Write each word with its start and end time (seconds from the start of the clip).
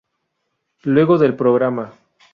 Luego 0.81 1.19
del 1.19 1.35
programa. 1.35 1.93